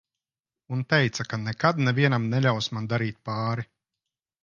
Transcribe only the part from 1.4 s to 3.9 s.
nekad nevienam neļaus man darīt pāri.